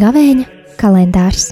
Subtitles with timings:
[0.00, 0.44] Gavēņa
[0.80, 1.50] kalendārs.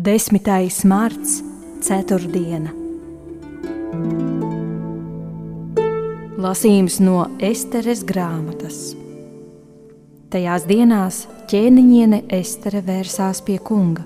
[0.00, 1.36] Desmitais marts,
[1.84, 2.72] ceturtdiena.
[6.40, 8.99] Lasījums no Esteres grāmatas.
[10.30, 11.16] Tajās dienās
[11.50, 14.04] ķēniņiene Estere vērsās pie kunga,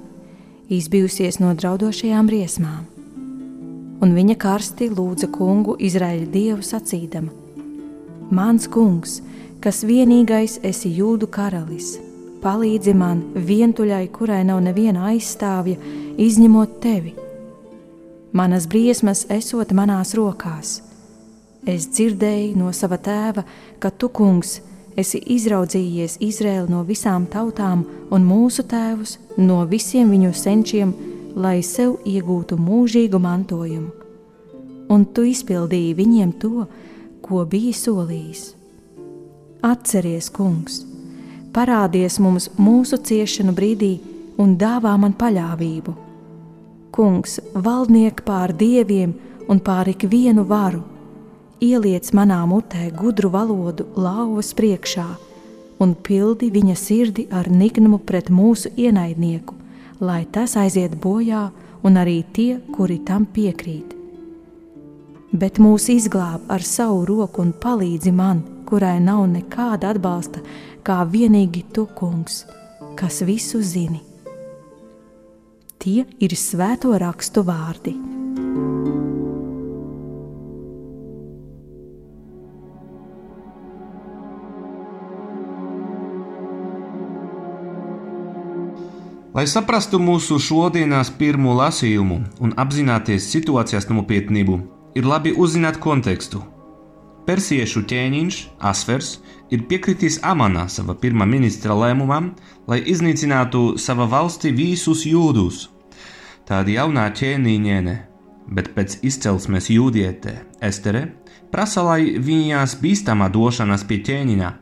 [0.72, 2.86] izbijusies no draudošajām briesmām.
[4.00, 7.28] Un viņa karsti lūdza kungu Izraēļa dievu sacīdama:
[8.32, 9.18] Mans kungs,
[9.60, 11.98] kas vienīgais esi jūdu karalis.
[12.41, 15.77] Palīdzi man, vientuļai, kurai nav neviena aizstāvja,
[16.16, 17.12] izņemot tevi.
[18.32, 20.78] Manas briesmas esot manās rokās.
[21.68, 23.44] Es dzirdēju no sava tēva,
[23.78, 27.82] ka tu, kungs, esi izraudzījies Izraēlu no visām tautām
[28.14, 30.94] un mūsu tēvus no visiem viņu senčiem,
[31.34, 33.91] lai sev iegūtu mūžīgu mantojumu.
[34.94, 36.66] Un tu izpildīji viņiem to,
[37.24, 38.44] ko biji solījis.
[39.64, 40.82] Atceries, kungs,
[41.56, 43.97] parādies mums mūsu ciešanu brīdī
[44.38, 45.94] un dāvā man paļāvību.
[46.94, 49.14] Kungs, valdniek pār dieviem
[49.50, 50.84] un pār ikvienu varu,
[51.62, 55.06] ieliec manā mutē gudru valodu lauvas priekšā
[55.83, 59.55] un pildi viņa sirdi ar nignumu pret mūsu ienaidnieku,
[60.00, 61.48] lai tas aiziet bojā
[61.84, 63.92] un arī tie, kuri tam piekrīt.
[65.34, 70.41] Bet mūs izglāb ar savu roku un palīdzi man, kurai nav nekāda atbalsta,
[70.86, 72.44] kā vienīgi tu, kungs,
[72.94, 74.00] kas visu zini.
[75.82, 78.13] Tie ir svēto rakstu vārdi.
[89.34, 94.58] Lai saprastu mūsu šodienas pirmo lasījumu un apzināties situācijas nopietnību,
[94.94, 96.44] ir labi uzzināt kontekstu,
[97.25, 98.38] Persiešu ķēniņš
[98.69, 99.14] Asvers
[99.50, 102.34] ir piekritis Amanā sava pirmā ministra lēmumam,
[102.69, 105.70] lai iznīcinātu sava valsti visus jūdus.
[106.44, 107.94] Tāda jaunā ķēniņiene,
[108.53, 110.34] bet pēc izcelsmes jūdietē
[110.69, 111.06] Estere,
[111.50, 114.53] prasa, lai viņas bīstamā došanās pie ķēniņa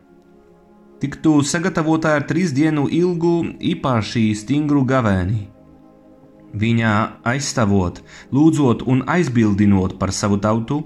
[1.03, 3.35] tiktu sagatavota ar trīs dienu ilgu
[3.73, 5.49] īpaši stingru gavēni.
[6.63, 6.93] Viņa
[7.27, 10.83] aizstāvot, lūdzot un aizbildinot par savu tautu,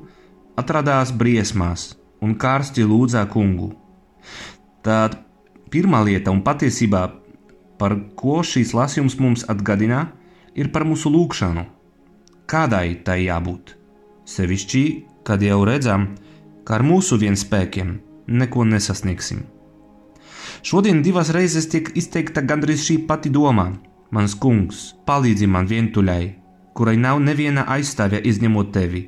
[0.56, 1.90] atradās briesmās
[2.24, 3.74] un karsti lūdzā kungu.
[4.86, 5.18] Tad
[5.74, 7.02] pirmā lieta un patiesībā,
[7.76, 10.06] par ko šīs lasījums mums atgādina,
[10.56, 11.66] ir par mūsu lūgšanu.
[12.48, 13.74] Kādai tai jābūt?
[14.26, 14.84] Sevišķi,
[15.26, 16.14] kad jau redzam,
[16.64, 17.92] ka ar mūsu vienspēkiem
[18.26, 19.44] neko nesasniegsim.
[20.66, 23.68] Šodien divas reizes tiek izteikta gandrīz šī pati doma:
[24.10, 26.22] Mans kungs, palīdzi man vientuļai,
[26.74, 29.02] kurai nav neviena aizstāvja izņemot tevi,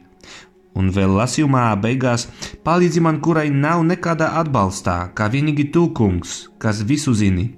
[0.79, 2.29] un vēl lasījumā beigās
[2.69, 7.49] palīdzi man, kurai nav nekāda atbalstā, kā vienīgi tu, kungs, kas visu zini.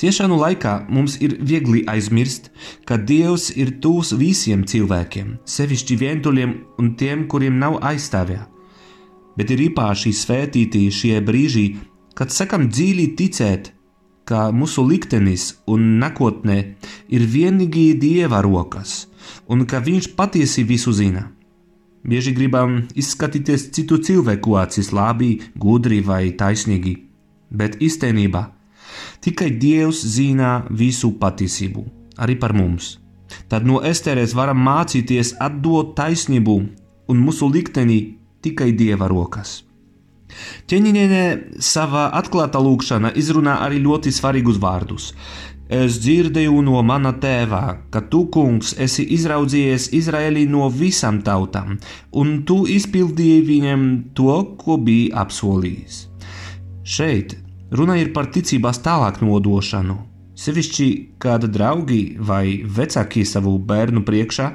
[0.00, 2.50] Ciešanu laikā mums ir viegli aizmirst,
[2.90, 8.48] ka Dievs ir tūs visiem cilvēkiem, sevišķi vientuļiem un tiem, kuriem nav aizstāvja.
[9.38, 11.68] Bet ir īpaši svētīti šie brīži,
[12.14, 13.72] kad sakam dziļi ticēt,
[14.30, 16.58] ka mūsu liktenis un nākotnē
[17.10, 19.08] ir vienīgi Dieva rokas,
[19.50, 21.26] un ka Viņš patiesi visu zina.
[22.06, 26.94] Bieži gribam izskatīties citu cilvēku acīs labi, gudri vai taisnīgi,
[27.50, 28.46] bet īstenībā
[29.20, 31.84] tikai Dievs zina visu patiesību,
[32.16, 32.96] arī par mums.
[33.50, 36.56] Tad no Esteres varam mācīties atdot taisnību
[37.10, 38.00] un mūsu likteni
[38.42, 39.60] tikai Dieva rokas.
[40.70, 41.24] Ķeņģiņē
[41.62, 45.12] savā atklātā lūkšanā izrunā arī ļoti svarīgus vārdus.
[45.70, 47.62] Es dzirdēju no mana tēva,
[47.94, 51.76] ka tu, kungs, esi izraudzījies Izraēlī no visām tautām,
[52.10, 53.84] un tu izpildīji viņam
[54.18, 56.00] to, ko biji apsolījis.
[56.82, 57.36] Šeit
[57.70, 60.00] runa ir par ticības tālāk nodošanu.
[60.34, 60.88] Sevišķi,
[61.22, 64.50] kāda draugi vai vecāki savu bērnu priekšā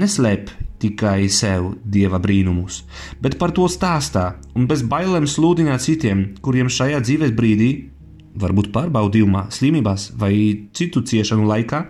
[0.00, 0.48] neslēp
[0.84, 2.82] tikai sev dieva brīnumus,
[3.24, 7.72] bet par to stāstā un bez bailēm sludina citiem, kuriem šajā dzīves brīdī
[8.40, 10.34] varbūt pārbaudījumā, slimībās vai
[10.74, 11.84] citu ciešanu laikā,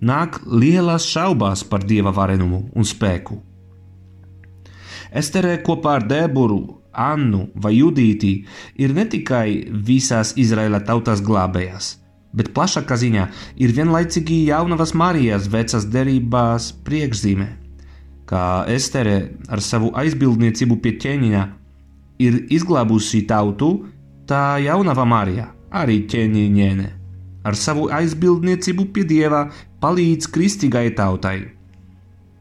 [0.00, 3.40] nāk lielas šaubas par dieva varenumu un spēku.
[5.10, 6.60] Esterē kopā ar Dēburu,
[6.90, 8.32] Annu vai Judīti
[8.82, 11.92] ir ne tikai visās Izraēla tautas glābējas,
[12.34, 13.26] bet plašākā ziņā
[13.62, 17.48] ir vienlaicīgi jaunavas Marijas vecās derībās priekšzīme,
[18.30, 19.16] kā Estere
[19.50, 21.46] ar savu aizbildniecību pie ķēniņa
[22.22, 23.72] ir izglābusi tautu,
[24.30, 26.88] tā jaunava Marija arī ķēniņiene,
[27.46, 29.46] ar savu aizbildniecību pie dieva
[29.82, 31.38] palīdz kristīgai tautai.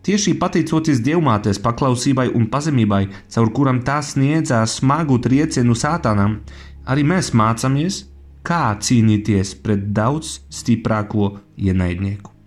[0.06, 3.04] Tieši pateicoties dievmātes paklausībai un pazemībai,
[3.34, 6.40] caur kurām tā sniedzās smagu triecienu sātanam,
[6.88, 8.06] arī mēs mācāmies,
[8.48, 12.39] kā cīnīties pret daudz stiprāko ienaidnieku.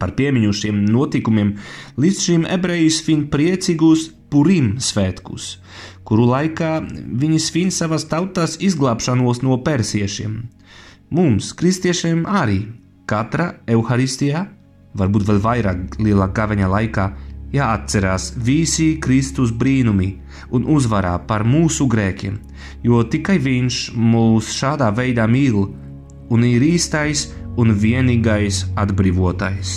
[0.00, 1.54] Par piemiņu šiem notikumiem
[2.00, 5.60] līdz šim ebreji svin priecīgus Purim svētkus,
[6.02, 6.80] kuru laikā
[7.22, 10.40] viņi svin savas tautas izglābšanos no persiešiem.
[11.14, 12.64] Mums, kristiešiem, arī
[13.06, 14.48] katra evaharistijā,
[14.98, 17.06] varbūt vēl vairāk lielā gaveņa laikā,
[17.54, 20.10] jāatcerās visi Kristus brīnumi
[20.56, 22.40] un uzvarā par mūsu grēkiem,
[22.82, 25.62] jo tikai Viņš mūs šādā veidā mīl
[26.34, 27.28] un ir īstais
[27.60, 29.74] un vienīgais atbrīvotais.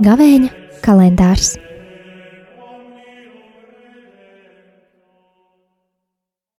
[0.00, 0.48] Gavēņa
[0.80, 1.50] kalendārs